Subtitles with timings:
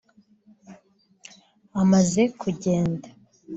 [1.81, 3.07] Amaze kugenda